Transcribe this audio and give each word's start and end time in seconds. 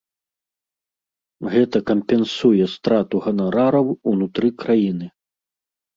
Гэта 1.57 1.77
кампенсуе 1.91 2.65
страту 2.75 3.15
ганарараў 3.27 3.87
унутры 4.13 4.49
краіны. 4.65 5.07